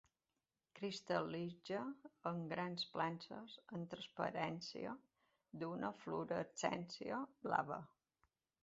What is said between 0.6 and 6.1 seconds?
Cristal·litza en grans planxes amb transparència d'una